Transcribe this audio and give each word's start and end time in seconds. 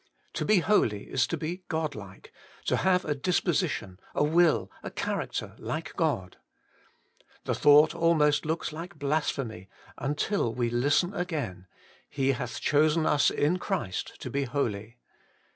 To 0.33 0.45
be 0.45 0.61
holy 0.61 1.03
is 1.03 1.27
to 1.27 1.37
be 1.37 1.61
Godlike, 1.67 2.33
to 2.65 2.77
have 2.77 3.05
a 3.05 3.13
disposition, 3.13 3.99
a 4.15 4.23
will, 4.23 4.71
a 4.81 4.89
character 4.89 5.55
like 5.59 5.95
God. 5.95 6.37
The 7.43 7.53
thought 7.53 7.93
almost 7.93 8.43
looks 8.43 8.73
like 8.73 8.97
blasphemy, 8.97 9.69
until 9.99 10.55
we 10.55 10.71
listen 10.71 11.13
again,' 11.13 11.67
He 12.09 12.31
hath 12.31 12.59
chosen 12.59 13.05
us 13.05 13.29
in 13.29 13.59
Christ 13.59 14.19
to 14.21 14.31
be 14.31 14.45
holy.' 14.45 14.97